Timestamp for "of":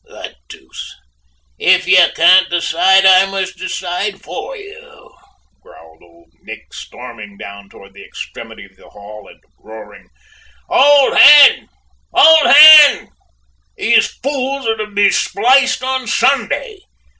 8.65-8.75